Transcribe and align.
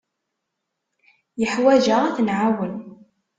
Yeḥwaj-aɣ 1.39 2.01
ad 2.03 2.13
t-nɛawen. 2.15 2.75